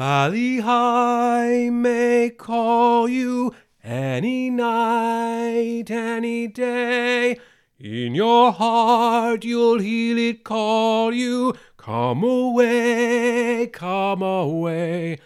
[0.00, 7.38] High may call you any night, any day.
[7.78, 11.52] In your heart you'll heal it call you.
[11.76, 15.18] Come away, come away.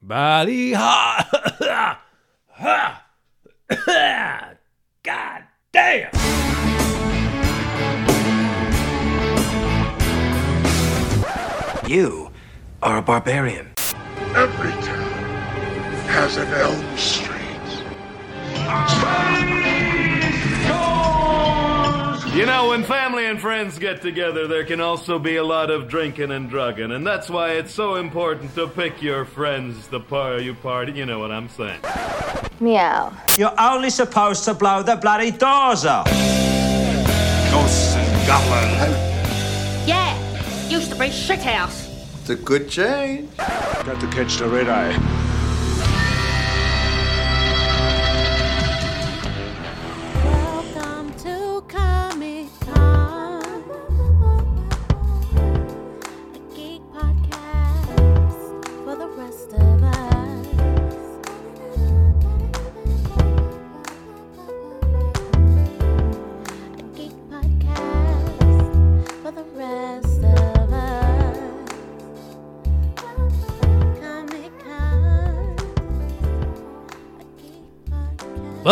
[0.00, 1.98] Bali Ha'i.
[5.02, 5.42] God
[5.72, 6.10] damn!
[11.86, 12.30] You
[12.82, 13.71] are a barbarian.
[14.34, 15.12] Every town
[16.08, 17.38] has an Elm Street.
[22.34, 25.86] You know, when family and friends get together, there can also be a lot of
[25.86, 30.40] drinking and drugging, and that's why it's so important to pick your friends the par
[30.40, 30.92] you party.
[30.92, 31.80] You know what I'm saying?
[32.58, 33.12] Meow.
[33.36, 36.06] You're only supposed to blow the bloody doors off.
[37.50, 38.96] Ghosts and goblins.
[39.86, 40.16] Yeah,
[40.70, 41.80] used to be shithouse.
[41.80, 41.81] It's
[42.32, 43.28] a good change.
[43.36, 45.21] Got to catch the red eye.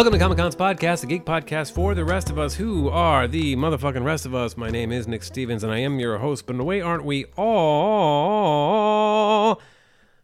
[0.00, 3.28] Welcome to Comic Con's podcast, the geek podcast for the rest of us who are
[3.28, 4.56] the motherfucking rest of us.
[4.56, 6.46] My name is Nick Stevens and I am your host.
[6.46, 8.40] But in a way, aren't we all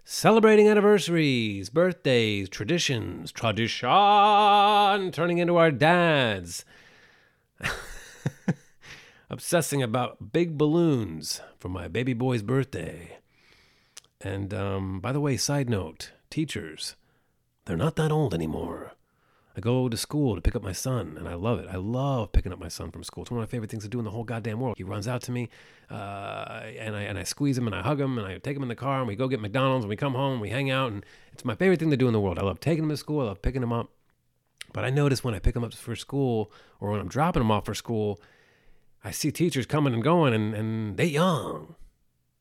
[0.02, 3.90] celebrating anniversaries, birthdays, traditions, tradition,
[5.12, 6.64] turning into our dads?
[9.28, 13.18] Obsessing about big balloons for my baby boy's birthday.
[14.22, 16.96] And um, by the way, side note teachers,
[17.66, 18.95] they're not that old anymore.
[19.56, 21.66] I go to school to pick up my son, and I love it.
[21.70, 23.22] I love picking up my son from school.
[23.22, 24.76] It's one of my favorite things to do in the whole goddamn world.
[24.76, 25.48] He runs out to me,
[25.90, 28.62] uh, and I and I squeeze him and I hug him and I take him
[28.62, 30.70] in the car and we go get McDonald's and we come home and we hang
[30.70, 32.38] out and it's my favorite thing to do in the world.
[32.38, 33.22] I love taking him to school.
[33.22, 33.88] I love picking him up.
[34.72, 37.50] But I notice when I pick him up for school or when I'm dropping him
[37.50, 38.20] off for school,
[39.02, 41.76] I see teachers coming and going and and they young.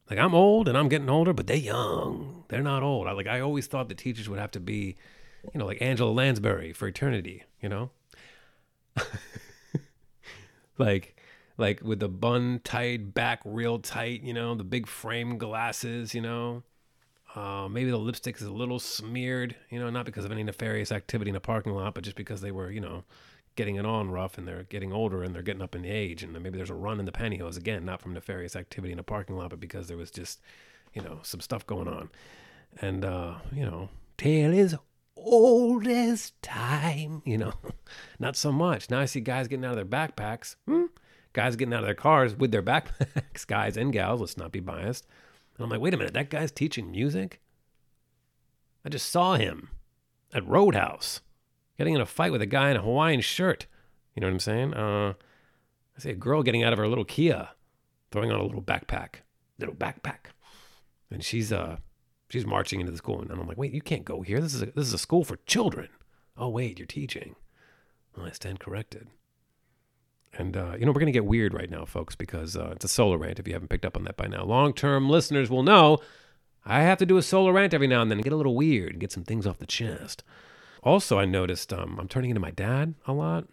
[0.09, 2.43] Like I'm old and I'm getting older, but they young.
[2.49, 3.07] They're not old.
[3.07, 4.97] I like I always thought that teachers would have to be,
[5.53, 7.89] you know, like Angela Lansbury for eternity, you know?
[10.77, 11.15] like
[11.57, 16.21] like with the bun tied back real tight, you know, the big frame glasses, you
[16.21, 16.63] know.
[17.33, 20.91] Uh, maybe the lipstick is a little smeared, you know, not because of any nefarious
[20.91, 23.03] activity in a parking lot, but just because they were, you know,
[23.55, 26.31] getting it on rough and they're getting older and they're getting up in age and
[26.33, 29.35] maybe there's a run in the pantyhose again, not from nefarious activity in a parking
[29.35, 30.41] lot, but because there was just,
[30.93, 32.09] you know, some stuff going on.
[32.81, 34.75] And uh, you know, tale is
[35.17, 37.53] old as time, you know.
[38.19, 38.89] not so much.
[38.89, 40.55] Now I see guys getting out of their backpacks.
[40.67, 40.85] Hmm?
[41.33, 44.59] Guys getting out of their cars with their backpacks, guys and gals, let's not be
[44.59, 45.05] biased.
[45.57, 47.41] And I'm like, wait a minute, that guy's teaching music?
[48.85, 49.69] I just saw him
[50.33, 51.21] at Roadhouse
[51.77, 53.65] getting in a fight with a guy in a Hawaiian shirt.
[54.15, 54.73] You know what I'm saying?
[54.73, 55.13] Uh,
[55.97, 57.49] I see a girl getting out of her little Kia,
[58.11, 59.21] throwing on a little backpack,
[59.59, 60.27] little backpack,
[61.09, 61.77] and she's uh
[62.29, 64.39] she's marching into the school, and I'm like, wait, you can't go here.
[64.39, 65.89] This is a, this is a school for children.
[66.37, 67.35] Oh wait, you're teaching.
[68.15, 69.07] Well, I stand corrected.
[70.37, 72.89] And uh, you know we're gonna get weird right now, folks, because uh, it's a
[72.89, 73.39] solar rant.
[73.39, 75.99] If you haven't picked up on that by now, long-term listeners will know
[76.65, 78.55] I have to do a solar rant every now and then and get a little
[78.55, 80.23] weird and get some things off the chest.
[80.81, 83.45] Also, I noticed um, I'm turning into my dad a lot.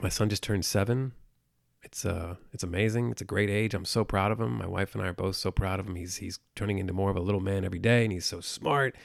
[0.00, 1.12] My son just turned seven.
[1.84, 3.10] It's uh, it's amazing.
[3.10, 3.74] It's a great age.
[3.74, 4.56] I'm so proud of him.
[4.56, 5.94] My wife and I are both so proud of him.
[5.94, 8.96] He's he's turning into more of a little man every day, and he's so smart.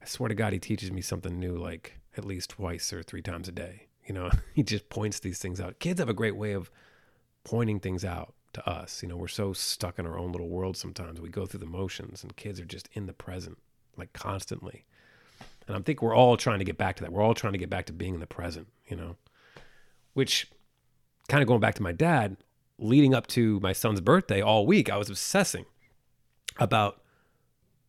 [0.00, 3.22] I swear to God, he teaches me something new like at least twice or three
[3.22, 3.88] times a day.
[4.06, 5.80] You know, he just points these things out.
[5.80, 6.70] Kids have a great way of
[7.44, 9.02] pointing things out to us.
[9.02, 11.20] You know, we're so stuck in our own little world sometimes.
[11.20, 13.58] We go through the motions, and kids are just in the present,
[13.96, 14.84] like constantly.
[15.66, 17.12] And I think we're all trying to get back to that.
[17.12, 19.16] We're all trying to get back to being in the present, you know,
[20.14, 20.50] which
[21.28, 22.36] kind of going back to my dad,
[22.78, 25.66] leading up to my son's birthday all week, I was obsessing
[26.58, 27.02] about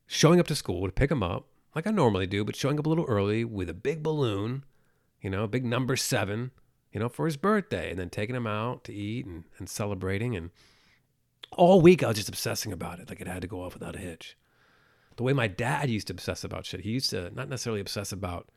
[0.08, 1.46] showing up to school to pick him up,
[1.76, 4.64] like I normally do, but showing up a little early with a big balloon,
[5.22, 6.52] you know, big number seven,
[6.92, 10.36] you know, for his birthday, and then taking him out to eat and, and celebrating.
[10.36, 10.50] And
[11.52, 13.96] all week I was just obsessing about it, like it had to go off without
[13.96, 14.36] a hitch
[15.20, 16.80] the way my dad used to obsess about shit.
[16.80, 18.48] He used to not necessarily obsess about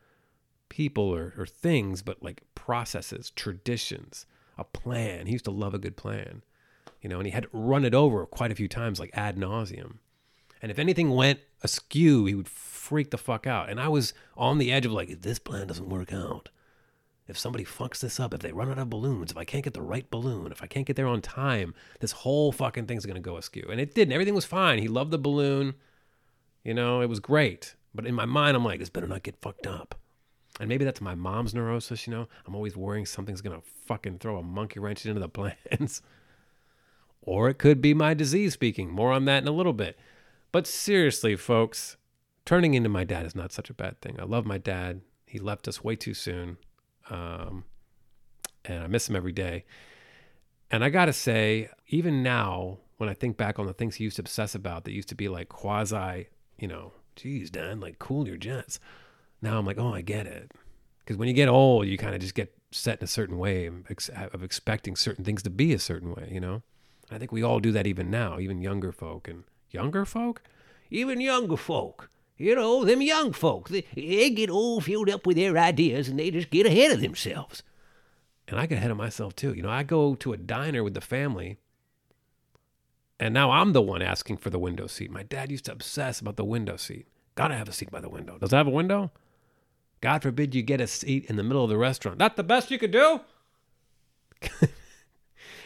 [0.69, 4.26] people or, or things, but like processes, traditions,
[4.58, 5.26] a plan.
[5.26, 6.43] He used to love a good plan,
[7.00, 9.99] you know, and he had run it over quite a few times, like ad nauseum.
[10.60, 13.69] And if anything went askew, he would freak the fuck out.
[13.69, 16.50] And I was on the edge of like, if this plan doesn't work out,
[17.26, 19.75] if somebody fucks this up, if they run out of balloons, if I can't get
[19.75, 23.20] the right balloon, if I can't get there on time, this whole fucking thing's gonna
[23.20, 23.66] go askew.
[23.70, 24.12] And it didn't.
[24.12, 24.78] Everything was fine.
[24.78, 25.75] He loved the balloon.
[26.64, 27.75] You know, it was great.
[27.94, 29.96] But in my mind, I'm like, this better not get fucked up.
[30.60, 32.28] And maybe that's my mom's neurosis, you know?
[32.46, 35.28] I'm always worrying something's gonna fucking throw a monkey wrench into the
[35.69, 36.02] plans.
[37.22, 38.90] or it could be my disease speaking.
[38.90, 39.99] More on that in a little bit.
[40.50, 41.96] But seriously, folks,
[42.44, 44.19] turning into my dad is not such a bad thing.
[44.20, 45.00] I love my dad.
[45.26, 46.58] He left us way too soon.
[47.08, 47.64] Um,
[48.64, 49.64] and I miss him every day.
[50.70, 54.04] And I got to say, even now, when I think back on the things he
[54.04, 56.28] used to obsess about that used to be like quasi,
[56.58, 58.78] you know, geez, Dan, like cool your jets.
[59.43, 60.53] Now I'm like, oh, I get it.
[61.00, 63.67] Because when you get old, you kind of just get set in a certain way
[63.67, 66.62] of expecting certain things to be a certain way, you know?
[67.11, 69.29] I think we all do that even now, even younger folk.
[69.29, 70.43] And younger folk?
[70.91, 72.09] Even younger folk.
[72.39, 76.19] You know, them young folk, they, they get all filled up with their ideas and
[76.19, 77.62] they just get ahead of themselves.
[78.49, 79.53] And I get ahead of myself too.
[79.53, 81.59] You know, I go to a diner with the family
[83.21, 85.11] and now I'm the one asking for the window seat.
[85.11, 87.06] My dad used to obsess about the window seat.
[87.37, 88.38] Gotta have a seat by the window.
[88.38, 89.12] Does it have a window?
[90.02, 92.19] God forbid you get a seat in the middle of the restaurant.
[92.19, 93.20] That the best you could do?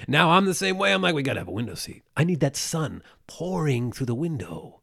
[0.07, 0.93] now I'm the same way.
[0.93, 2.03] I'm like, we gotta have a window seat.
[2.17, 4.81] I need that sun pouring through the window,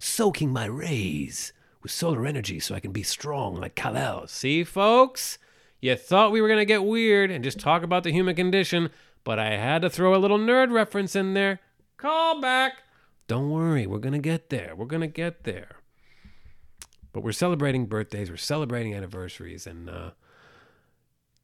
[0.00, 4.26] soaking my rays with solar energy so I can be strong like Kal-El.
[4.26, 5.38] See, folks?
[5.80, 8.90] You thought we were gonna get weird and just talk about the human condition,
[9.22, 11.60] but I had to throw a little nerd reference in there.
[11.96, 12.82] Call back.
[13.28, 14.74] Don't worry, we're gonna get there.
[14.74, 15.75] We're gonna get there.
[17.16, 20.10] But we're celebrating birthdays, we're celebrating anniversaries, and uh,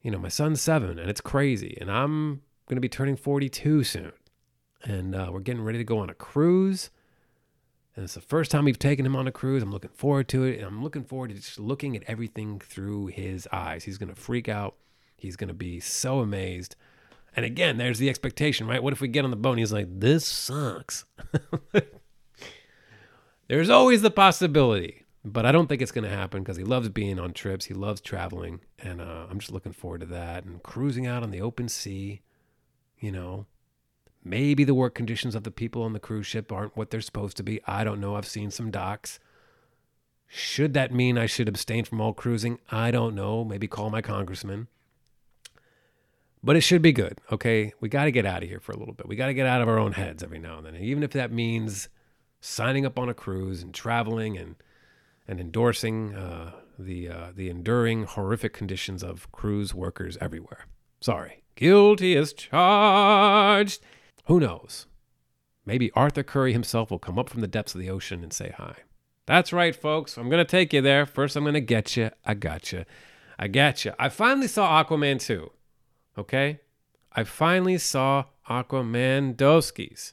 [0.02, 4.12] you know, my son's seven, and it's crazy, and I'm gonna be turning 42 soon,
[4.82, 6.90] and uh, we're getting ready to go on a cruise.
[7.96, 9.62] And it's the first time we've taken him on a cruise.
[9.62, 10.58] I'm looking forward to it.
[10.58, 13.84] And I'm looking forward to just looking at everything through his eyes.
[13.84, 14.76] He's going to freak out.
[15.16, 16.74] He's going to be so amazed.
[17.36, 18.82] And again, there's the expectation, right?
[18.82, 21.04] What if we get on the boat and he's like, this sucks?
[23.48, 26.88] there's always the possibility, but I don't think it's going to happen because he loves
[26.88, 27.66] being on trips.
[27.66, 28.60] He loves traveling.
[28.78, 32.22] And uh, I'm just looking forward to that and cruising out on the open sea,
[32.98, 33.46] you know.
[34.24, 37.36] Maybe the work conditions of the people on the cruise ship aren't what they're supposed
[37.38, 37.60] to be.
[37.66, 38.14] I don't know.
[38.14, 39.19] I've seen some docs.
[40.28, 42.58] Should that mean I should abstain from all cruising?
[42.70, 43.44] I don't know.
[43.44, 44.69] Maybe call my congressman.
[46.42, 47.72] But it should be good, okay?
[47.80, 49.08] We got to get out of here for a little bit.
[49.08, 50.74] We got to get out of our own heads every now and then.
[50.74, 51.88] And even if that means
[52.40, 54.56] signing up on a cruise and traveling and
[55.32, 60.67] and endorsing uh, the uh, the enduring horrific conditions of cruise workers everywhere.
[61.00, 63.81] Sorry, guilty as charged.
[64.26, 64.87] Who knows?
[65.64, 68.52] Maybe Arthur Curry himself will come up from the depths of the ocean and say
[68.58, 68.75] hi.
[69.25, 70.19] That's right, folks.
[70.19, 71.06] I'm to take you there.
[71.06, 72.11] First, I'm to get you.
[72.26, 72.84] I got you.
[73.38, 73.93] I got you.
[73.99, 75.50] I finally saw Aquaman 2.
[76.19, 76.61] Okay?
[77.12, 80.12] I finally saw Aquaman Doskies.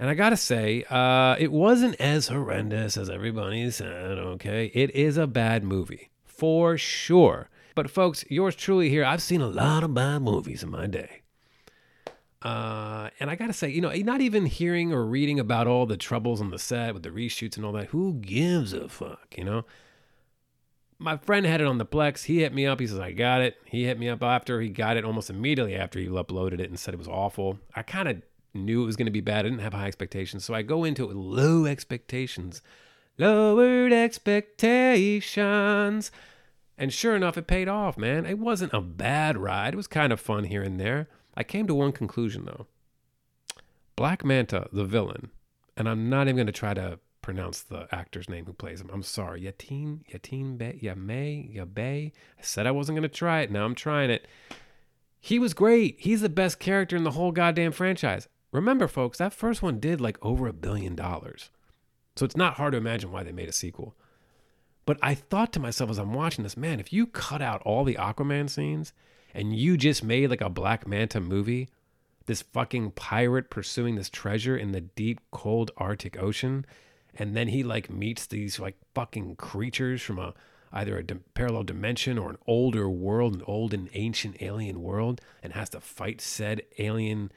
[0.00, 4.70] And I got to say, uh, it wasn't as horrendous as everybody said, okay?
[4.72, 7.50] It is a bad movie, for sure.
[7.74, 11.20] But, folks, yours truly here, I've seen a lot of bad movies in my day.
[12.40, 15.98] Uh, and I gotta say, you know, not even hearing or reading about all the
[15.98, 19.44] troubles on the set with the reshoots and all that, who gives a fuck, you
[19.44, 19.66] know?
[20.98, 22.24] My friend had it on the Plex.
[22.24, 22.80] He hit me up.
[22.80, 23.56] He says, I got it.
[23.66, 24.62] He hit me up after.
[24.62, 27.58] He got it almost immediately after he uploaded it and said it was awful.
[27.74, 28.22] I kind of
[28.54, 29.40] knew it was going to be bad.
[29.40, 30.44] I didn't have high expectations.
[30.44, 32.62] So I go into it with low expectations.
[33.18, 36.10] Lowered expectations.
[36.78, 38.24] And sure enough, it paid off, man.
[38.24, 39.74] It wasn't a bad ride.
[39.74, 41.08] It was kind of fun here and there.
[41.34, 42.66] I came to one conclusion though.
[43.96, 45.30] Black Manta, the villain,
[45.76, 48.88] and I'm not even going to try to pronounce the actor's name who plays him.
[48.90, 52.12] I'm sorry, Yatin, Yatin Bay, Yamay, Yabay.
[52.38, 53.50] I said I wasn't going to try it.
[53.50, 54.26] Now I'm trying it.
[55.20, 55.96] He was great.
[55.98, 58.26] He's the best character in the whole goddamn franchise.
[58.52, 61.50] Remember, folks, that first one did like over a billion dollars.
[62.16, 63.94] So it's not hard to imagine why they made a sequel.
[64.84, 67.84] But I thought to myself as I'm watching this, man, if you cut out all
[67.84, 68.92] the Aquaman scenes
[69.32, 71.68] and you just made like a Black Manta movie,
[72.26, 76.64] this fucking pirate pursuing this treasure in the deep, cold Arctic Ocean,
[77.14, 80.34] and then he like meets these like fucking creatures from a
[80.72, 81.04] either a
[81.34, 85.80] parallel dimension or an older world, an old and ancient alien world, and has to
[85.80, 87.32] fight said alien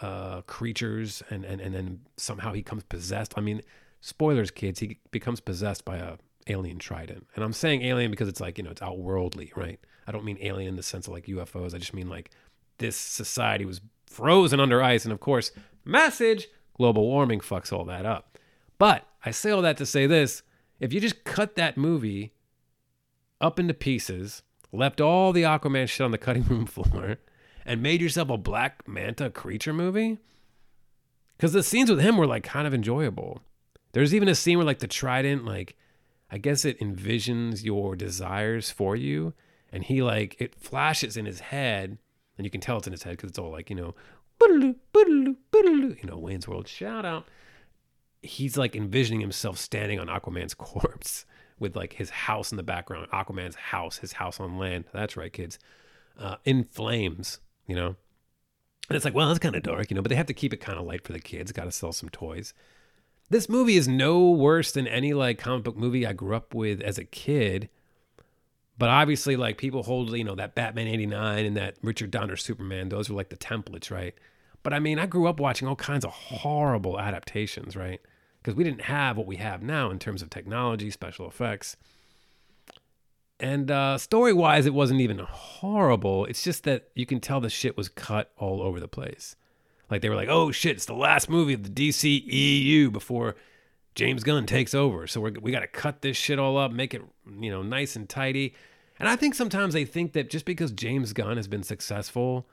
[0.00, 3.34] uh, creatures, and, and and then somehow he comes possessed.
[3.36, 3.62] I mean,
[4.00, 4.80] spoilers, kids.
[4.80, 6.16] He becomes possessed by a
[6.46, 9.78] alien trident, and I'm saying alien because it's like you know it's outworldly, right?
[10.06, 11.74] I don't mean alien in the sense of like UFOs.
[11.74, 12.30] I just mean like
[12.78, 15.04] this society was frozen under ice.
[15.04, 15.52] And of course,
[15.84, 18.38] message global warming fucks all that up.
[18.78, 20.42] But I say all that to say this
[20.80, 22.32] if you just cut that movie
[23.40, 24.42] up into pieces,
[24.72, 27.18] left all the Aquaman shit on the cutting room floor,
[27.64, 30.18] and made yourself a Black Manta creature movie,
[31.36, 33.40] because the scenes with him were like kind of enjoyable.
[33.92, 35.76] There's even a scene where like the trident, like,
[36.30, 39.34] I guess it envisions your desires for you,
[39.72, 41.98] and he like it flashes in his head,
[42.36, 43.94] and you can tell it's in his head because it's all like you know,
[44.48, 44.76] you
[46.04, 47.26] know, Wayne's World shout out.
[48.22, 51.24] He's like envisioning himself standing on Aquaman's corpse
[51.58, 54.84] with like his house in the background, Aquaman's house, his house on land.
[54.92, 55.58] That's right, kids,
[56.18, 57.96] uh, in flames, you know.
[58.88, 60.52] And it's like, well, that's kind of dark, you know, but they have to keep
[60.52, 61.52] it kind of light for the kids.
[61.52, 62.52] Got to sell some toys.
[63.28, 66.80] This movie is no worse than any like comic book movie I grew up with
[66.80, 67.68] as a kid.
[68.76, 72.88] But obviously, like people hold, you know, that Batman 89 and that Richard Donner Superman,
[72.88, 74.14] those were like the templates, right?
[74.62, 78.00] But I mean, I grew up watching all kinds of horrible adaptations, right?
[78.42, 81.76] Because we didn't have what we have now in terms of technology, special effects.
[83.40, 86.26] And uh, story wise, it wasn't even horrible.
[86.26, 89.34] It's just that you can tell the shit was cut all over the place.
[89.90, 93.34] Like they were like, oh shit, it's the last movie of the DC EU before
[93.94, 95.06] James Gunn takes over.
[95.06, 97.02] So we're, we got to cut this shit all up, make it,
[97.40, 98.54] you know, nice and tidy.
[98.98, 102.46] And I think sometimes they think that just because James Gunn has been successful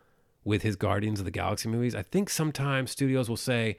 [0.46, 3.77] with his Guardians of the Galaxy movies, I think sometimes studios will say,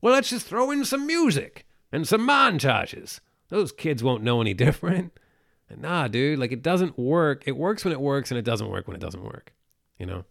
[0.00, 3.18] well, let's just throw in some music and some montages.
[3.48, 5.18] Those kids won't know any different.
[5.78, 7.44] Nah, dude, like it doesn't work.
[7.46, 9.52] It works when it works and it doesn't work when it doesn't work,
[9.98, 10.24] you know?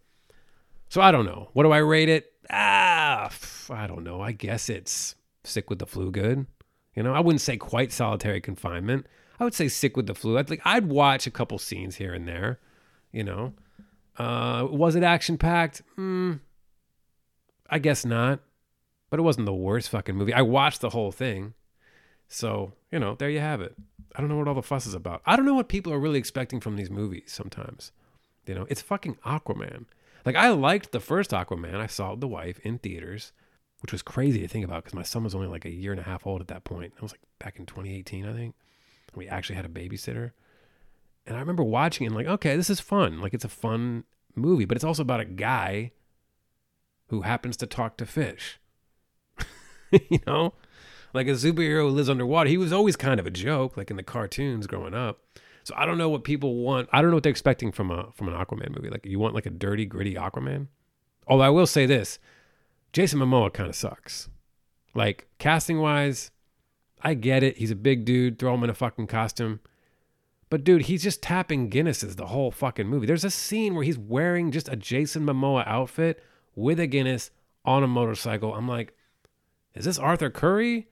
[0.88, 1.50] So I don't know.
[1.52, 2.32] What do I rate it?
[2.50, 3.30] Ah,
[3.70, 4.20] I don't know.
[4.20, 6.46] I guess it's sick with the flu good.
[6.94, 9.06] You know, I wouldn't say quite solitary confinement.
[9.40, 10.38] I would say sick with the flu.
[10.38, 12.60] I'd like I'd watch a couple scenes here and there,
[13.12, 13.52] you know.
[14.16, 15.82] Uh was it action packed?
[15.98, 16.40] Mm,
[17.68, 18.40] I guess not.
[19.10, 20.32] But it wasn't the worst fucking movie.
[20.32, 21.54] I watched the whole thing.
[22.28, 23.74] So, you know, there you have it.
[24.14, 25.22] I don't know what all the fuss is about.
[25.26, 27.92] I don't know what people are really expecting from these movies sometimes.
[28.46, 29.86] You know, it's fucking Aquaman.
[30.24, 31.76] Like I liked the first Aquaman.
[31.76, 33.32] I saw the wife in theaters,
[33.82, 36.00] which was crazy to think about because my son was only like a year and
[36.00, 36.94] a half old at that point.
[36.94, 38.54] That was like back in 2018, I think.
[39.14, 40.32] We actually had a babysitter.
[41.26, 43.20] And I remember watching it and like, okay, this is fun.
[43.20, 44.04] Like it's a fun
[44.34, 45.92] movie, but it's also about a guy
[47.08, 48.58] who happens to talk to fish.
[49.90, 50.54] you know?
[51.14, 52.50] Like a superhero who lives underwater.
[52.50, 55.20] He was always kind of a joke, like in the cartoons growing up.
[55.62, 56.88] So I don't know what people want.
[56.92, 58.90] I don't know what they're expecting from a from an Aquaman movie.
[58.90, 60.66] Like you want like a dirty, gritty Aquaman.
[61.26, 62.18] Although I will say this,
[62.92, 64.28] Jason Momoa kind of sucks.
[64.94, 66.32] Like casting wise,
[67.00, 67.58] I get it.
[67.58, 68.38] He's a big dude.
[68.38, 69.60] Throw him in a fucking costume.
[70.50, 73.06] But dude, he's just tapping Guinnesses the whole fucking movie.
[73.06, 76.22] There's a scene where he's wearing just a Jason Momoa outfit
[76.54, 77.30] with a Guinness
[77.64, 78.54] on a motorcycle.
[78.54, 78.94] I'm like,
[79.74, 80.88] is this Arthur Curry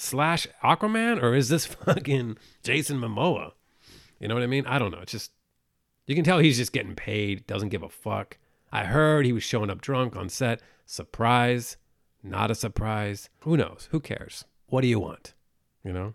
[0.00, 3.52] slash Aquaman or is this fucking Jason Momoa?
[4.18, 4.66] You know what I mean?
[4.66, 5.00] I don't know.
[5.00, 5.32] It's just
[6.06, 8.38] you can tell he's just getting paid, doesn't give a fuck.
[8.72, 10.60] I heard he was showing up drunk on set.
[10.86, 11.76] Surprise,
[12.22, 13.28] not a surprise.
[13.40, 13.88] Who knows?
[13.90, 14.44] Who cares?
[14.66, 15.34] What do you want?
[15.84, 16.14] You know?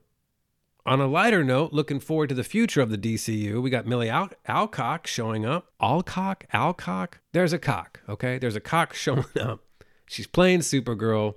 [0.86, 4.10] On a lighter note, looking forward to the future of the DCU, we got Millie
[4.10, 5.72] Al- Alcock showing up.
[5.82, 6.46] Alcock?
[6.54, 7.20] Alcock?
[7.32, 8.38] There's a cock, okay?
[8.38, 9.62] There's a cock showing up.
[10.06, 11.36] She's playing Supergirl.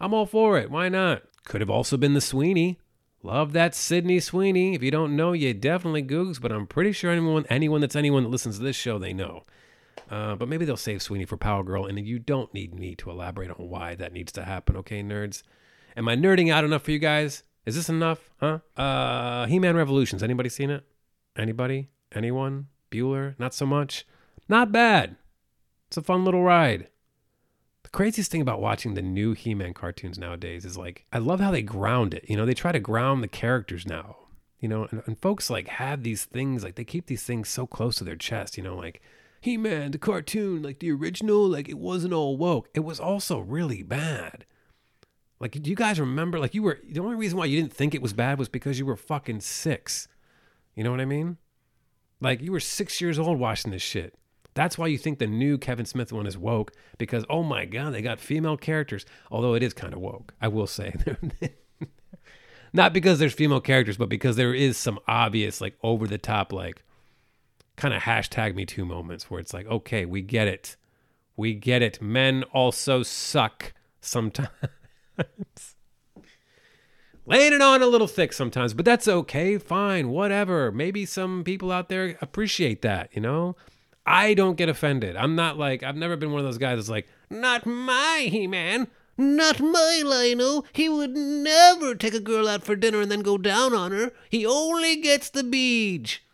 [0.00, 0.70] I'm all for it.
[0.70, 1.22] Why not?
[1.48, 2.78] Could have also been the Sweeney.
[3.22, 4.74] Love that Sydney Sweeney.
[4.74, 8.22] If you don't know, you definitely googs, but I'm pretty sure anyone anyone that's anyone
[8.22, 9.42] that listens to this show, they know.
[10.10, 13.10] Uh, but maybe they'll save Sweeney for Power Girl, and you don't need me to
[13.10, 15.42] elaborate on why that needs to happen, okay, nerds?
[15.96, 17.42] Am I nerding out enough for you guys?
[17.66, 18.30] Is this enough?
[18.40, 18.60] Huh?
[18.76, 20.22] Uh, He-Man Revolutions.
[20.22, 20.84] Anybody seen it?
[21.36, 21.88] Anybody?
[22.14, 22.68] Anyone?
[22.90, 23.34] Bueller?
[23.38, 24.06] Not so much.
[24.48, 25.16] Not bad.
[25.88, 26.88] It's a fun little ride.
[27.88, 31.50] The craziest thing about watching the new He-Man cartoons nowadays is like I love how
[31.50, 32.26] they ground it.
[32.28, 34.16] You know, they try to ground the characters now.
[34.60, 37.66] You know, and, and folks like have these things like they keep these things so
[37.66, 38.58] close to their chest.
[38.58, 39.00] You know, like
[39.40, 42.68] He-Man, the cartoon, like the original, like it wasn't all woke.
[42.74, 44.44] It was also really bad.
[45.40, 46.38] Like, do you guys remember?
[46.38, 48.78] Like, you were the only reason why you didn't think it was bad was because
[48.78, 50.08] you were fucking six.
[50.74, 51.38] You know what I mean?
[52.20, 54.14] Like, you were six years old watching this shit.
[54.58, 57.94] That's why you think the new Kevin Smith one is woke because, oh my God,
[57.94, 59.06] they got female characters.
[59.30, 60.96] Although it is kind of woke, I will say.
[62.72, 66.52] Not because there's female characters, but because there is some obvious, like, over the top,
[66.52, 66.82] like,
[67.76, 70.74] kind of hashtag me too moments where it's like, okay, we get it.
[71.36, 72.02] We get it.
[72.02, 74.48] Men also suck sometimes.
[77.26, 79.56] Laying it on a little thick sometimes, but that's okay.
[79.56, 80.72] Fine, whatever.
[80.72, 83.54] Maybe some people out there appreciate that, you know?
[84.08, 85.16] I don't get offended.
[85.16, 88.46] I'm not like, I've never been one of those guys that's like, not my He
[88.46, 88.88] Man,
[89.18, 90.64] Not my Lionel.
[90.72, 94.12] He would never take a girl out for dinner and then go down on her.
[94.30, 96.24] He only gets the beach.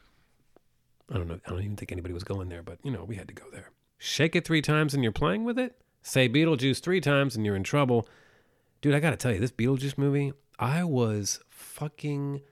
[1.10, 1.40] I don't know.
[1.46, 3.46] I don't even think anybody was going there, but you know, we had to go
[3.52, 3.70] there.
[3.98, 5.76] Shake it three times and you're playing with it?
[6.02, 8.06] Say Beetlejuice three times and you're in trouble.
[8.82, 12.42] Dude, I gotta tell you, this Beetlejuice movie, I was fucking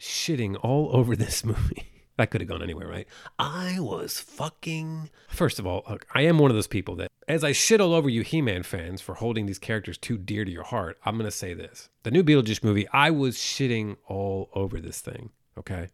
[0.00, 1.95] shitting all over this movie.
[2.16, 3.06] That could have gone anywhere, right?
[3.38, 5.10] I was fucking.
[5.28, 7.92] First of all, look, I am one of those people that, as I shit all
[7.92, 11.16] over you He Man fans for holding these characters too dear to your heart, I'm
[11.18, 11.90] going to say this.
[12.04, 15.88] The new Beetlejuice movie, I was shitting all over this thing, okay?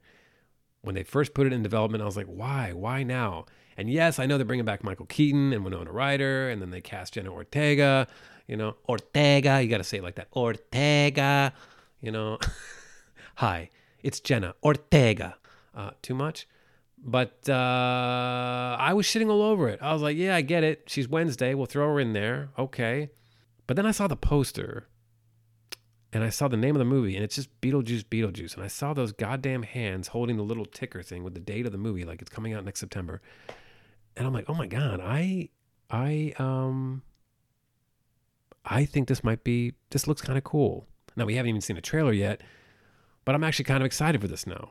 [0.82, 2.72] When they first put it in development, I was like, why?
[2.72, 3.46] Why now?
[3.76, 6.80] And yes, I know they're bringing back Michael Keaton and Winona Ryder, and then they
[6.80, 8.06] cast Jenna Ortega,
[8.46, 11.52] you know, Ortega, you got to say it like that, Ortega,
[12.00, 12.38] you know.
[13.36, 13.70] Hi,
[14.02, 15.36] it's Jenna Ortega
[15.74, 16.46] uh, too much.
[17.04, 19.80] But uh, I was shitting all over it.
[19.82, 20.84] I was like, yeah, I get it.
[20.86, 21.54] She's Wednesday.
[21.54, 22.50] We'll throw her in there.
[22.56, 23.10] Okay.
[23.66, 24.86] But then I saw the poster
[26.12, 28.54] and I saw the name of the movie and it's just Beetlejuice, Beetlejuice.
[28.54, 31.72] And I saw those goddamn hands holding the little ticker thing with the date of
[31.72, 33.20] the movie, like it's coming out next September.
[34.16, 35.48] And I'm like, oh my God, I,
[35.90, 37.02] I, um,
[38.64, 40.86] I think this might be, this looks kind of cool.
[41.16, 42.42] Now, we haven't even seen a trailer yet,
[43.24, 44.70] but I'm actually kind of excited for this now.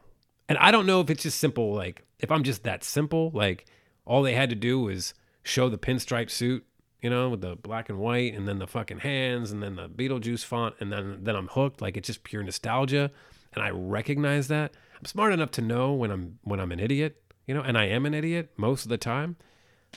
[0.49, 3.65] And I don't know if it's just simple, like if I'm just that simple, like
[4.05, 6.65] all they had to do was show the pinstripe suit,
[7.01, 9.89] you know, with the black and white, and then the fucking hands, and then the
[9.89, 11.81] Beetlejuice font, and then then I'm hooked.
[11.81, 13.11] Like it's just pure nostalgia,
[13.53, 14.73] and I recognize that.
[14.99, 17.85] I'm smart enough to know when I'm when I'm an idiot, you know, and I
[17.85, 19.35] am an idiot most of the time.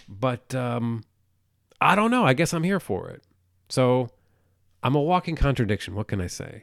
[0.08, 1.04] But um,
[1.80, 2.24] I don't know.
[2.24, 3.22] I guess I'm here for it.
[3.68, 4.08] So
[4.82, 5.94] I'm a walking contradiction.
[5.94, 6.62] What can I say?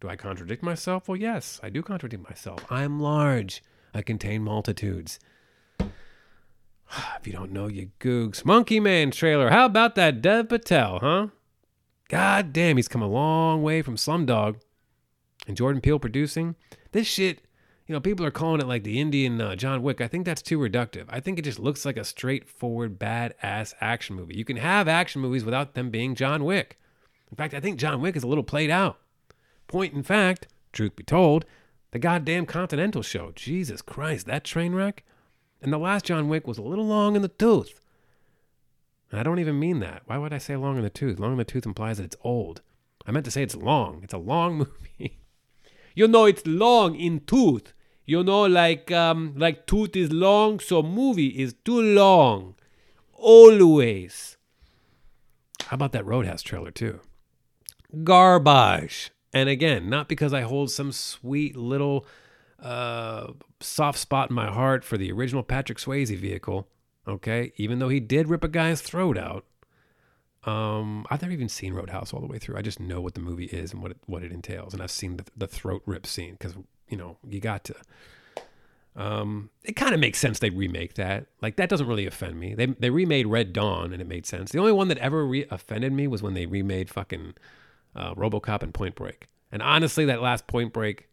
[0.00, 1.08] Do I contradict myself?
[1.08, 2.64] Well, yes, I do contradict myself.
[2.70, 3.64] I'm large.
[3.92, 5.18] I contain multitudes.
[5.80, 8.44] if you don't know, you googs.
[8.44, 9.50] Monkey Man trailer.
[9.50, 11.26] How about that Dev Patel, huh?
[12.08, 14.60] God damn, he's come a long way from Slumdog.
[15.46, 16.56] And Jordan Peele producing.
[16.92, 17.42] This shit,
[17.86, 20.00] you know, people are calling it like the Indian uh, John Wick.
[20.00, 21.06] I think that's too reductive.
[21.08, 24.36] I think it just looks like a straightforward, badass action movie.
[24.36, 26.78] You can have action movies without them being John Wick.
[27.30, 29.00] In fact, I think John Wick is a little played out.
[29.68, 31.44] Point in fact, truth be told,
[31.92, 33.32] the goddamn Continental show.
[33.34, 35.04] Jesus Christ, that train wreck.
[35.62, 37.80] And the last John Wick was a little long in the tooth.
[39.10, 40.02] And I don't even mean that.
[40.06, 41.18] Why would I say long in the tooth?
[41.18, 42.62] Long in the tooth implies that it's old.
[43.06, 44.00] I meant to say it's long.
[44.02, 45.18] It's a long movie.
[45.94, 47.72] you know, it's long in tooth.
[48.04, 52.54] You know, like um, like tooth is long, so movie is too long.
[53.12, 54.38] Always.
[55.66, 57.00] How about that Roadhouse trailer too?
[58.04, 59.10] Garbage.
[59.32, 62.06] And again, not because I hold some sweet little
[62.60, 66.66] uh, soft spot in my heart for the original Patrick Swayze vehicle,
[67.06, 67.52] okay?
[67.56, 69.44] Even though he did rip a guy's throat out.
[70.44, 72.56] Um, I've never even seen Roadhouse all the way through.
[72.56, 74.90] I just know what the movie is and what it, what it entails, and I've
[74.90, 76.54] seen the, the throat rip scene because
[76.88, 77.74] you know you got to.
[78.96, 81.26] Um, it kind of makes sense they remake that.
[81.42, 82.54] Like that doesn't really offend me.
[82.54, 84.52] They they remade Red Dawn and it made sense.
[84.52, 87.34] The only one that ever re- offended me was when they remade fucking
[87.98, 89.28] uh, RoboCop and Point Break.
[89.52, 91.08] And honestly, that last Point Break,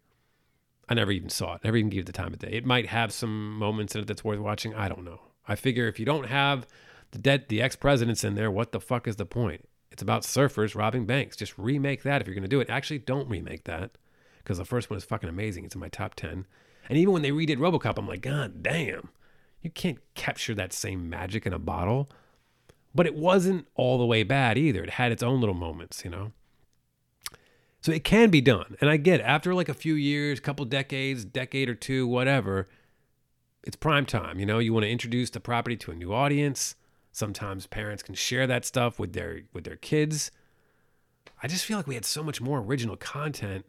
[0.88, 1.64] I never even saw it.
[1.64, 2.52] Never even gave it the time of day.
[2.52, 4.74] It might have some moments in it that's worth watching.
[4.74, 5.22] I don't know.
[5.48, 6.68] I figure if you don't have
[7.12, 9.68] the dead, the ex presidents in there, what the fuck is the point?
[9.92, 11.36] It's about surfers robbing banks.
[11.36, 12.70] Just remake that if you're going to do it.
[12.70, 13.92] Actually, don't remake that
[14.40, 15.66] because the first one is fucking amazing.
[15.66, 16.46] It's in my top 10.
[16.90, 19.10] And even when they redid Robocop, I'm like, God damn,
[19.62, 22.10] you can't capture that same magic in a bottle.
[22.94, 24.84] But it wasn't all the way bad either.
[24.84, 26.32] It had its own little moments, you know?
[27.86, 28.76] So it can be done.
[28.82, 29.24] And I get it.
[29.24, 32.68] After like a few years, couple decades, decade or two, whatever,
[33.64, 34.40] it's prime time.
[34.40, 36.74] You know, you want to introduce the property to a new audience.
[37.12, 40.32] Sometimes parents can share that stuff with their with their kids.
[41.44, 43.68] I just feel like we had so much more original content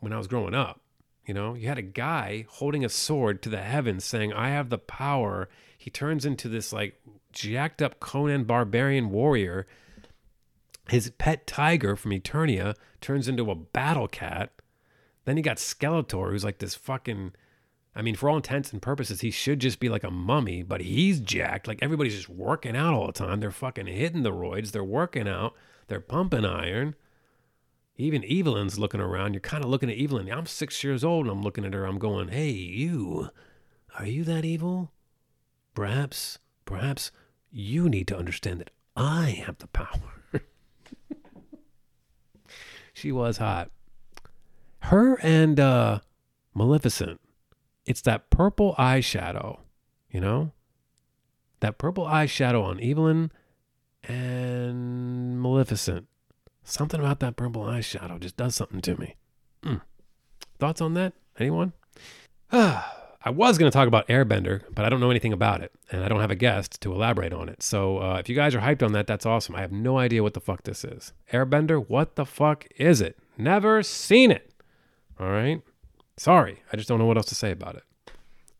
[0.00, 0.80] when I was growing up.
[1.24, 4.68] You know, you had a guy holding a sword to the heavens saying, I have
[4.68, 5.48] the power.
[5.78, 9.68] He turns into this like jacked up Conan barbarian warrior
[10.88, 14.52] his pet tiger from Eternia turns into a battle cat.
[15.24, 17.32] Then you got Skeletor, who's like this fucking.
[17.94, 20.82] I mean, for all intents and purposes, he should just be like a mummy, but
[20.82, 21.66] he's jacked.
[21.66, 23.40] Like everybody's just working out all the time.
[23.40, 24.72] They're fucking hitting the roids.
[24.72, 25.54] They're working out.
[25.88, 26.94] They're pumping iron.
[27.96, 29.32] Even Evil-Lyn's looking around.
[29.32, 30.30] You're kind of looking at Evil-Lyn.
[30.30, 31.86] I'm six years old and I'm looking at her.
[31.86, 33.30] I'm going, hey, you.
[33.98, 34.92] Are you that evil?
[35.74, 37.10] Perhaps, perhaps
[37.50, 40.15] you need to understand that I have the power.
[42.96, 43.70] She was hot.
[44.78, 46.00] Her and uh,
[46.54, 47.20] Maleficent,
[47.84, 49.58] it's that purple eyeshadow,
[50.10, 50.52] you know?
[51.60, 53.32] That purple eyeshadow on Evil-Lyn
[54.02, 56.06] and Maleficent.
[56.64, 59.16] Something about that purple eyeshadow just does something to me.
[59.62, 59.76] Hmm.
[60.58, 61.12] Thoughts on that?
[61.38, 61.74] Anyone?
[63.26, 66.04] I was going to talk about Airbender, but I don't know anything about it, and
[66.04, 67.60] I don't have a guest to elaborate on it.
[67.60, 69.56] So uh, if you guys are hyped on that, that's awesome.
[69.56, 71.12] I have no idea what the fuck this is.
[71.32, 73.18] Airbender, what the fuck is it?
[73.36, 74.52] Never seen it.
[75.18, 75.60] All right.
[76.16, 77.82] Sorry, I just don't know what else to say about it.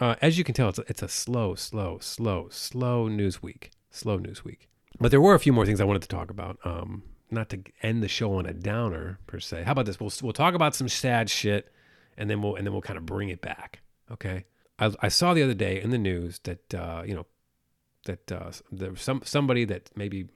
[0.00, 3.70] Uh, as you can tell, it's a, it's a slow, slow, slow, slow news week.
[3.92, 4.68] Slow news week.
[4.98, 6.58] But there were a few more things I wanted to talk about.
[6.64, 9.62] Um, not to end the show on a downer per se.
[9.62, 10.00] How about this?
[10.00, 11.72] We'll we'll talk about some sad shit,
[12.18, 13.78] and then we'll and then we'll kind of bring it back.
[14.10, 14.44] Okay.
[14.78, 17.26] I, I saw the other day in the news that uh, you know
[18.04, 20.28] that uh, there was some somebody that maybe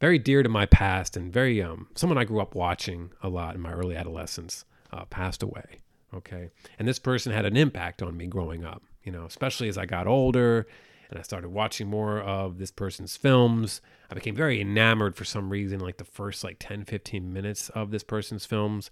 [0.00, 3.54] very dear to my past and very um someone I grew up watching a lot
[3.54, 5.80] in my early adolescence uh, passed away.
[6.12, 8.82] Okay, and this person had an impact on me growing up.
[9.02, 10.66] You know, especially as I got older
[11.10, 13.80] and I started watching more of this person's films.
[14.10, 17.90] I became very enamored for some reason, like the first like 10, 15 minutes of
[17.90, 18.90] this person's films.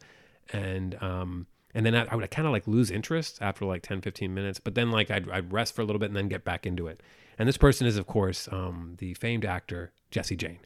[0.53, 4.01] And, um, and then I, I would kind of like lose interest after like 10,
[4.01, 6.45] 15 minutes, but then like I'd, I'd rest for a little bit and then get
[6.45, 7.03] back into it.
[7.39, 10.61] And this person is, of course, um, the famed actor Jesse Jane,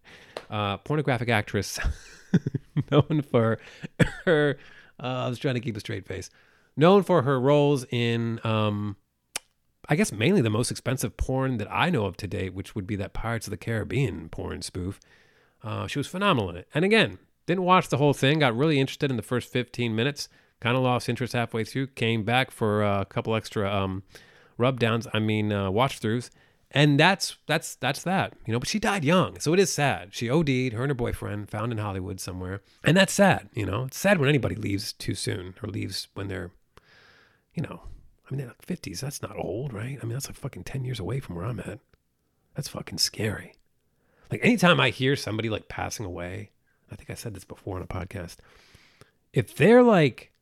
[0.50, 1.78] uh, pornographic actress
[2.90, 3.58] known for
[4.24, 4.58] her.
[5.00, 6.30] Uh, I was trying to keep a straight face.
[6.76, 8.96] Known for her roles in, um,
[9.88, 12.86] I guess, mainly the most expensive porn that I know of to date, which would
[12.86, 15.00] be that Pirates of the Caribbean porn spoof.
[15.62, 16.68] Uh, she was phenomenal in it.
[16.74, 18.40] And again, didn't watch the whole thing.
[18.40, 20.28] Got really interested in the first 15 minutes.
[20.60, 21.88] Kind of lost interest halfway through.
[21.88, 24.02] Came back for a couple extra um,
[24.56, 25.06] rub downs.
[25.12, 26.30] I mean, uh, watch throughs.
[26.72, 28.58] And that's that's that's that, you know.
[28.58, 30.14] But she died young, so it is sad.
[30.14, 30.72] She OD'd.
[30.72, 33.48] Her and her boyfriend found in Hollywood somewhere, and that's sad.
[33.54, 36.50] You know, it's sad when anybody leaves too soon or leaves when they're,
[37.54, 37.82] you know,
[38.26, 39.00] I mean, they're like fifties.
[39.00, 39.96] That's not old, right?
[40.02, 41.78] I mean, that's like fucking ten years away from where I'm at.
[42.54, 43.54] That's fucking scary.
[44.30, 46.50] Like anytime I hear somebody like passing away,
[46.90, 48.36] I think I said this before on a podcast.
[49.32, 50.32] If they're like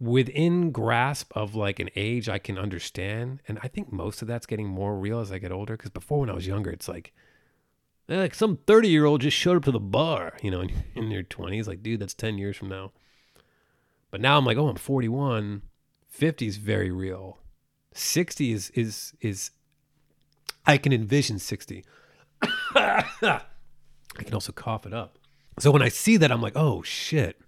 [0.00, 4.46] within grasp of like an age I can understand, and I think most of that's
[4.46, 5.76] getting more real as I get older.
[5.76, 7.12] Because before, when I was younger, it's like,
[8.08, 11.08] eh, like some thirty year old just showed up to the bar, you know, in,
[11.08, 11.68] their twenties.
[11.68, 12.92] Like, dude, that's ten years from now.
[14.10, 15.62] But now I'm like, oh, I'm 41.
[16.08, 17.38] 50 is very real.
[17.92, 19.50] 60 is is is
[20.66, 21.84] I can envision 60.
[22.74, 23.42] I
[24.16, 25.18] can also cough it up.
[25.58, 27.40] So when I see that, I'm like, oh shit,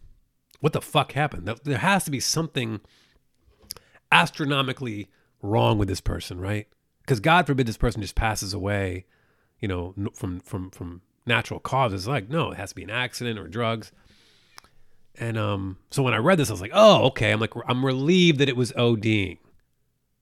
[0.61, 1.47] what the fuck happened?
[1.65, 2.81] There- has to be something
[4.13, 5.09] astronomically
[5.43, 6.69] wrong with this person, right?
[7.01, 9.07] Because God forbid this person just passes away,
[9.59, 12.07] you know, from from from natural causes.
[12.07, 13.93] Like, no, it has to be an accident or drugs.
[15.17, 17.33] And um, so when I read this, I was like, oh, okay.
[17.33, 19.39] I'm like, I'm relieved that it was ODing,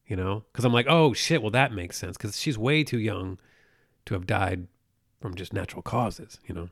[0.06, 2.98] you know, because I'm like, oh shit, well that makes sense because she's way too
[2.98, 3.38] young
[4.06, 4.66] to have died
[5.20, 6.68] from just natural causes, you know.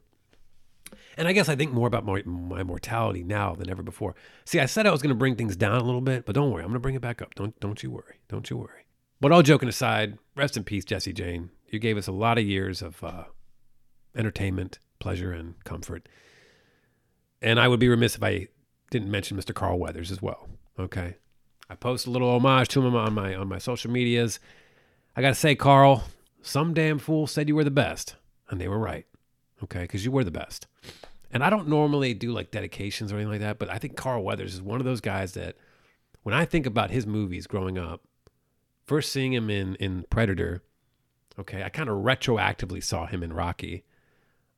[1.17, 4.15] And I guess I think more about my, my mortality now than ever before.
[4.45, 6.51] See, I said I was going to bring things down a little bit, but don't
[6.51, 7.35] worry, I'm going to bring it back up.
[7.35, 8.87] Don't don't you worry, don't you worry.
[9.21, 11.51] But all joking aside, rest in peace, Jesse Jane.
[11.69, 13.25] You gave us a lot of years of uh,
[14.15, 16.09] entertainment, pleasure, and comfort.
[17.41, 18.49] And I would be remiss if I
[18.91, 19.55] didn't mention Mr.
[19.55, 20.49] Carl Weathers as well.
[20.79, 21.17] Okay,
[21.71, 24.39] I post a little homage to him on my on my social medias.
[25.17, 26.05] I got to say, Carl,
[26.43, 28.17] some damn fool said you were the best,
[28.51, 29.07] and they were right.
[29.63, 30.67] Okay, because you were the best.
[31.31, 34.23] And I don't normally do like dedications or anything like that, but I think Carl
[34.23, 35.57] Weathers is one of those guys that,
[36.23, 38.03] when I think about his movies growing up,
[38.85, 40.63] first seeing him in in Predator,
[41.39, 43.85] okay, I kind of retroactively saw him in Rocky.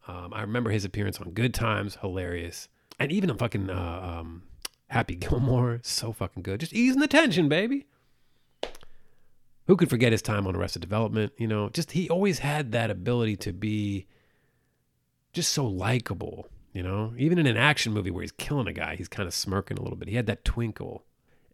[0.07, 4.45] Um, I remember his appearance on Good Times, hilarious, and even in fucking uh, um,
[4.89, 6.61] Happy Gilmore, so fucking good.
[6.61, 7.87] Just easing the tension, baby.
[9.67, 11.33] Who could forget his time on Arrested Development?
[11.37, 14.07] You know, just he always had that ability to be
[15.33, 16.49] just so likable.
[16.73, 19.35] You know, even in an action movie where he's killing a guy, he's kind of
[19.35, 20.09] smirking a little bit.
[20.09, 21.05] He had that twinkle.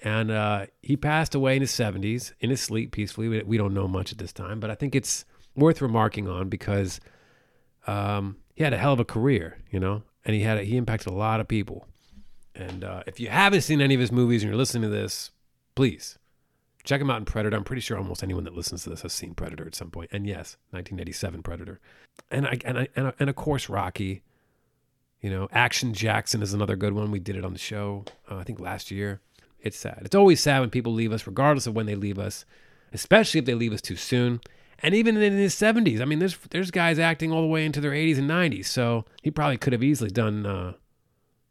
[0.00, 3.28] And uh, he passed away in his 70s in his sleep peacefully.
[3.28, 5.24] We, we don't know much at this time, but I think it's
[5.56, 7.00] worth remarking on because
[7.86, 10.76] um, he had a hell of a career, you know, and he had a, he
[10.76, 11.86] impacted a lot of people.
[12.54, 15.30] And uh, if you haven't seen any of his movies and you're listening to this,
[15.74, 16.18] please
[16.84, 17.56] check him out in Predator.
[17.56, 20.10] I'm pretty sure almost anyone that listens to this has seen Predator at some point.
[20.12, 21.80] And yes, 1987 Predator,
[22.30, 24.22] and I and I, and, and of course Rocky.
[25.20, 27.10] You know, Action Jackson is another good one.
[27.10, 29.22] We did it on the show, uh, I think last year.
[29.58, 30.02] It's sad.
[30.04, 32.44] It's always sad when people leave us, regardless of when they leave us,
[32.92, 34.42] especially if they leave us too soon.
[34.80, 37.80] And even in his 70s, I mean, there's there's guys acting all the way into
[37.80, 38.66] their 80s and 90s.
[38.66, 40.74] So he probably could have easily done, uh,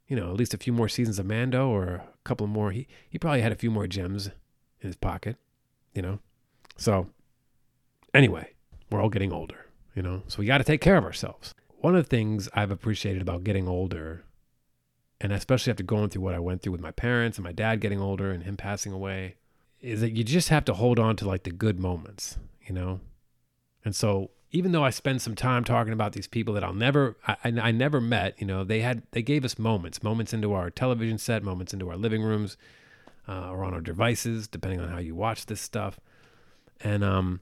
[0.07, 2.69] you know, at least a few more seasons of Mando or a couple more.
[2.69, 4.29] He he probably had a few more gems
[4.83, 5.37] in his pocket,
[5.93, 6.19] you know.
[6.77, 7.07] So
[8.13, 8.51] anyway,
[8.89, 9.65] we're all getting older,
[9.95, 10.23] you know.
[10.27, 11.53] So we got to take care of ourselves.
[11.79, 14.23] one of the things I've appreciated about getting older,
[15.19, 17.81] and especially after going through what I went through with my parents and my dad
[17.81, 19.35] getting older and him passing away,
[19.81, 23.01] is that you just have to hold on to like the good moments, you know?
[23.83, 27.17] And so even though I spend some time talking about these people that I'll never,
[27.27, 30.53] I, I, I never met, you know, they had, they gave us moments, moments into
[30.53, 32.55] our television set, moments into our living rooms,
[33.27, 35.99] uh, or on our devices, depending on how you watch this stuff.
[36.81, 37.39] And um,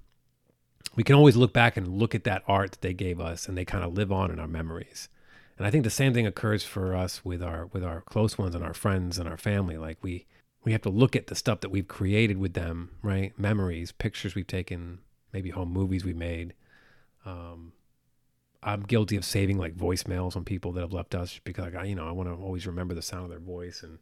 [0.95, 3.57] we can always look back and look at that art that they gave us, and
[3.57, 5.09] they kind of live on in our memories.
[5.57, 8.55] And I think the same thing occurs for us with our with our close ones
[8.55, 9.77] and our friends and our family.
[9.77, 10.25] Like we
[10.63, 13.37] we have to look at the stuff that we've created with them, right?
[13.37, 14.99] Memories, pictures we've taken,
[15.33, 16.53] maybe home movies we made.
[17.25, 17.73] Um,
[18.63, 21.95] I'm guilty of saving like voicemails on people that have left us because I, you
[21.95, 23.97] know, I want to always remember the sound of their voice and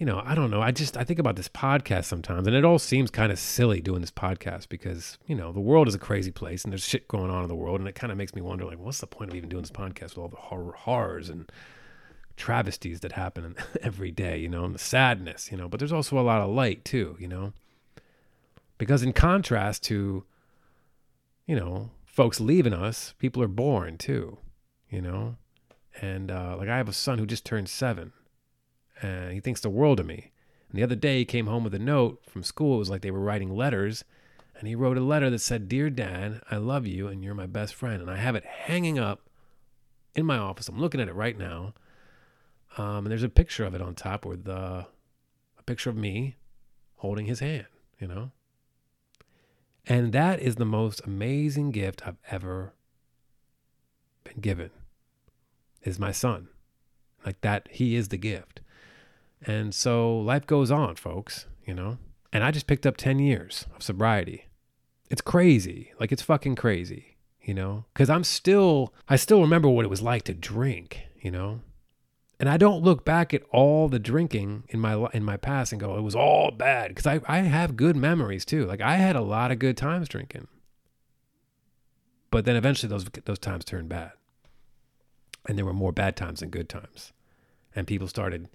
[0.00, 0.62] you know, I don't know.
[0.62, 3.82] I just I think about this podcast sometimes and it all seems kind of silly
[3.82, 7.06] doing this podcast because, you know, the world is a crazy place and there's shit
[7.06, 9.06] going on in the world and it kind of makes me wonder like what's the
[9.06, 11.52] point of even doing this podcast with all the horror horrors and
[12.38, 16.18] travesties that happen every day, you know, and the sadness, you know, but there's also
[16.18, 17.52] a lot of light too, you know.
[18.78, 20.24] Because in contrast to
[21.46, 24.38] you know, folks leaving us, people are born too,
[24.88, 25.36] you know?
[26.00, 28.12] And uh, like I have a son who just turned seven
[29.00, 30.32] and he thinks the world of me.
[30.70, 32.76] And the other day he came home with a note from school.
[32.76, 34.04] It was like they were writing letters.
[34.58, 37.46] And he wrote a letter that said, Dear Dad, I love you and you're my
[37.46, 38.02] best friend.
[38.02, 39.28] And I have it hanging up
[40.14, 40.68] in my office.
[40.68, 41.74] I'm looking at it right now.
[42.76, 44.84] Um, and there's a picture of it on top with uh,
[45.58, 46.36] a picture of me
[46.96, 47.66] holding his hand,
[47.98, 48.30] you know?
[49.86, 52.74] And that is the most amazing gift I've ever
[54.24, 54.70] been given.
[55.82, 56.48] Is my son.
[57.24, 58.60] Like that he is the gift.
[59.46, 61.98] And so life goes on, folks, you know.
[62.32, 64.46] And I just picked up 10 years of sobriety.
[65.08, 65.92] It's crazy.
[65.98, 67.86] Like it's fucking crazy, you know?
[67.94, 71.60] Cuz I'm still I still remember what it was like to drink, you know?
[72.38, 75.80] And I don't look back at all the drinking in my in my past and
[75.80, 76.88] go, it was all bad.
[76.88, 78.64] Because I, I have good memories too.
[78.66, 80.48] Like I had a lot of good times drinking.
[82.30, 84.12] But then eventually those those times turned bad.
[85.48, 87.12] And there were more bad times than good times.
[87.74, 88.48] And people started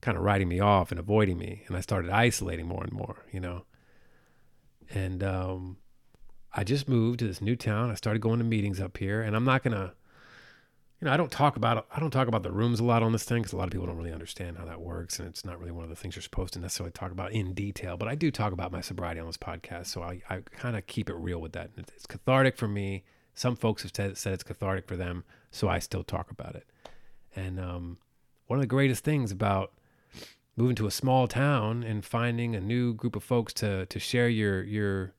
[0.00, 1.64] kind of writing me off and avoiding me.
[1.66, 3.64] And I started isolating more and more, you know.
[4.92, 5.76] And um,
[6.52, 7.90] I just moved to this new town.
[7.90, 9.22] I started going to meetings up here.
[9.22, 9.94] And I'm not gonna
[11.00, 13.12] you know, I don't talk about I don't talk about the rooms a lot on
[13.12, 15.46] this thing because a lot of people don't really understand how that works, and it's
[15.46, 17.96] not really one of the things you're supposed to necessarily talk about in detail.
[17.96, 20.86] But I do talk about my sobriety on this podcast, so I, I kind of
[20.86, 21.70] keep it real with that.
[21.76, 23.04] It's cathartic for me.
[23.34, 26.66] Some folks have said, said it's cathartic for them, so I still talk about it.
[27.34, 27.96] And um,
[28.46, 29.72] one of the greatest things about
[30.56, 34.28] moving to a small town and finding a new group of folks to to share
[34.28, 35.14] your your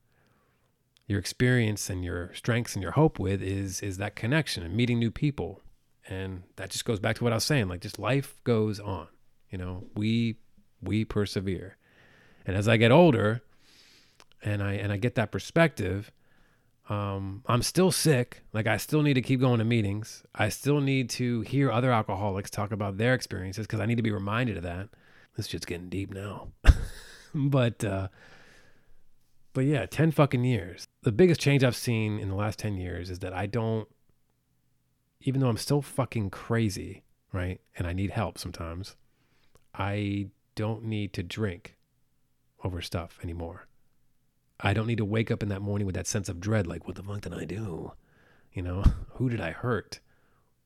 [1.08, 5.00] your experience and your strengths and your hope with is is that connection and meeting
[5.00, 5.62] new people
[6.08, 7.68] and that just goes back to what I was saying.
[7.68, 9.08] Like just life goes on.
[9.50, 10.38] You know, we
[10.82, 11.78] we persevere.
[12.46, 13.42] And as I get older
[14.44, 16.12] and I and I get that perspective,
[16.90, 18.44] um, I'm still sick.
[18.54, 20.24] Like I still need to keep going to meetings.
[20.34, 24.04] I still need to hear other alcoholics talk about their experiences because I need to
[24.04, 24.90] be reminded of that.
[25.36, 26.50] This shit's getting deep now.
[27.36, 28.08] but uh
[29.54, 30.88] but yeah, 10 fucking years.
[31.04, 33.88] The biggest change I've seen in the last 10 years is that I don't
[35.22, 37.62] even though I'm still fucking crazy, right?
[37.78, 38.96] And I need help sometimes,
[39.76, 41.78] I don't need to drink
[42.64, 43.68] over stuff anymore.
[44.60, 46.86] I don't need to wake up in that morning with that sense of dread like
[46.86, 47.94] what the fuck did I do?
[48.54, 48.84] You know,
[49.16, 50.00] who did I hurt?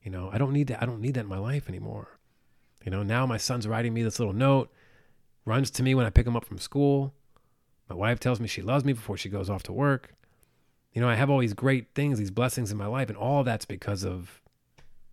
[0.04, 2.20] You know, I don't need that I don't need that in my life anymore.
[2.86, 4.72] You know, now my son's writing me this little note,
[5.44, 7.14] runs to me when I pick him up from school.
[7.90, 10.14] My wife tells me she loves me before she goes off to work.
[10.94, 13.44] You know, I have all these great things, these blessings in my life, and all
[13.44, 14.42] that's because of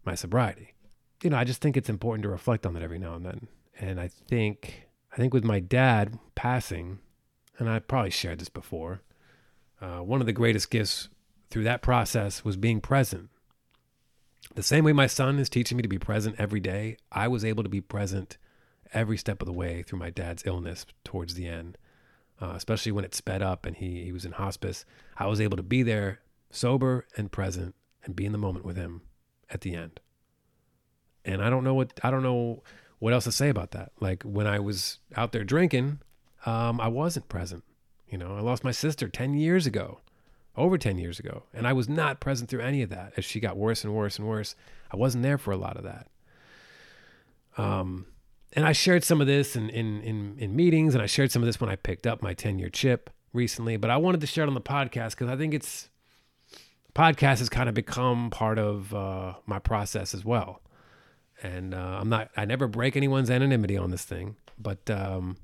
[0.04, 0.74] my sobriety.
[1.22, 3.48] You know, I just think it's important to reflect on that every now and then.
[3.80, 6.98] And I think, I think with my dad passing,
[7.58, 9.00] and I probably shared this before,
[9.80, 11.08] uh, one of the greatest gifts
[11.50, 13.30] through that process was being present.
[14.54, 17.44] The same way my son is teaching me to be present every day, I was
[17.44, 18.36] able to be present
[18.92, 21.78] every step of the way through my dad's illness towards the end,
[22.40, 24.84] uh, especially when it sped up and he, he was in hospice.
[25.16, 27.74] I was able to be there sober and present
[28.04, 29.02] and be in the moment with him
[29.50, 30.00] at the end.
[31.24, 32.62] And I don't know what I don't know
[32.98, 33.92] what else to say about that.
[34.00, 36.00] Like when I was out there drinking,
[36.46, 37.64] um, I wasn't present.
[38.08, 40.00] You know, I lost my sister 10 years ago,
[40.56, 43.40] over 10 years ago, and I was not present through any of that as she
[43.40, 44.54] got worse and worse and worse.
[44.90, 46.08] I wasn't there for a lot of that.
[47.56, 48.06] Um,
[48.54, 51.42] and I shared some of this in, in, in, in meetings, and I shared some
[51.42, 54.26] of this when I picked up my 10 year chip recently, but I wanted to
[54.26, 55.88] share it on the podcast because I think it's
[56.94, 60.60] podcast has kind of become part of uh, my process as well.
[61.42, 65.38] And uh, I'm not, I never break anyone's anonymity on this thing, but, um,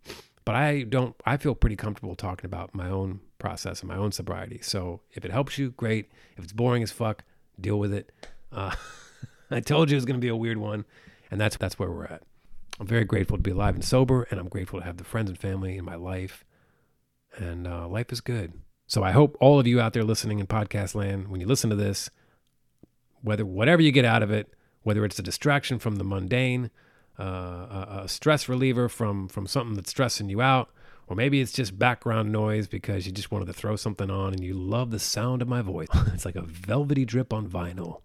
[0.44, 4.12] but I don't, I feel pretty comfortable talking about my own process and my own
[4.12, 4.60] sobriety.
[4.62, 6.10] So if it helps you, great.
[6.36, 7.24] If it's boring as fuck,
[7.60, 8.12] deal with it.
[8.52, 8.74] Uh,
[9.50, 10.84] I told you it was going to be a weird one,
[11.30, 12.22] and that's that's where we're at.
[12.80, 15.30] I'm very grateful to be alive and sober, and I'm grateful to have the friends
[15.30, 16.44] and family in my life,
[17.36, 18.52] and uh, life is good.
[18.86, 21.70] So I hope all of you out there listening in podcast land, when you listen
[21.70, 22.08] to this,
[23.20, 26.70] whether whatever you get out of it, whether it's a distraction from the mundane,
[27.18, 30.70] uh, a, a stress reliever from from something that's stressing you out,
[31.08, 34.44] or maybe it's just background noise because you just wanted to throw something on and
[34.44, 35.88] you love the sound of my voice.
[36.12, 38.02] it's like a velvety drip on vinyl,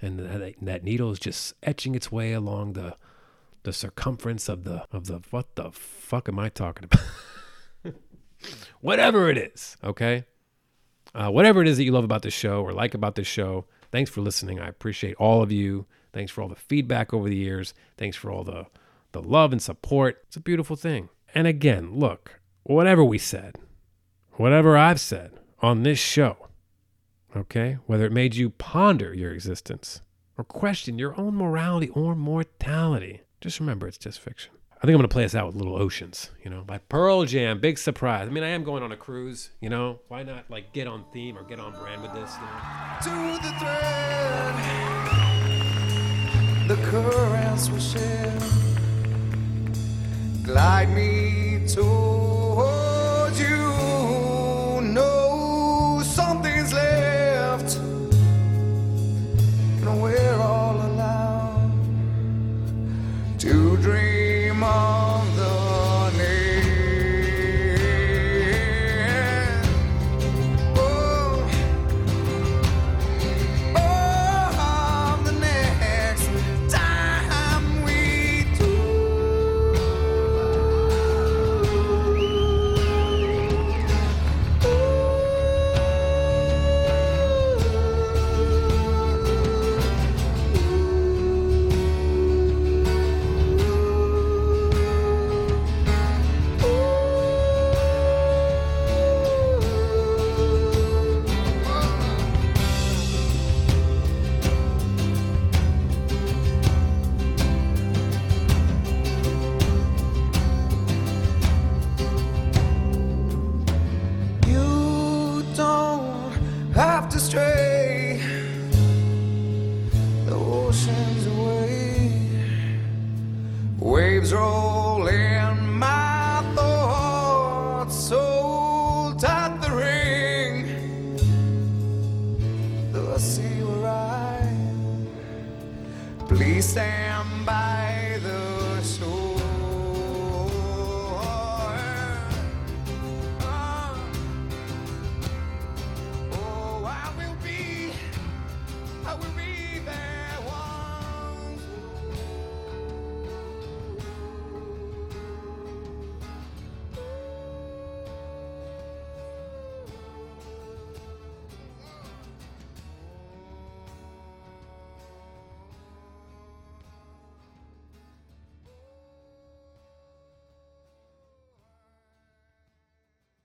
[0.00, 2.96] and that, that needle is just etching its way along the
[3.62, 7.04] the circumference of the of the what the fuck am I talking about?
[8.80, 10.24] Whatever it is, okay.
[11.14, 13.66] Uh, whatever it is that you love about this show or like about this show,
[13.90, 14.60] thanks for listening.
[14.60, 15.86] I appreciate all of you.
[16.12, 17.74] Thanks for all the feedback over the years.
[17.98, 18.66] Thanks for all the
[19.12, 20.22] the love and support.
[20.28, 21.08] It's a beautiful thing.
[21.34, 23.56] And again, look, whatever we said,
[24.32, 26.48] whatever I've said on this show,
[27.36, 30.00] okay, whether it made you ponder your existence
[30.36, 34.52] or question your own morality or mortality, just remember it's just fiction.
[34.82, 37.26] I think I'm going to play us out with Little Oceans, you know, by Pearl
[37.26, 37.60] Jam.
[37.60, 38.26] Big surprise.
[38.26, 40.00] I mean, I am going on a cruise, you know.
[40.08, 42.56] Why not, like, get on theme or get on brand with this, you know?
[43.02, 44.54] to the thread.
[46.66, 48.49] The currents will share.
[50.50, 52.09] Glide me towards